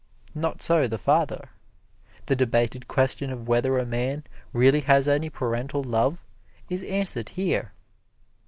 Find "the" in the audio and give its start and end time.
0.87-0.97, 2.25-2.35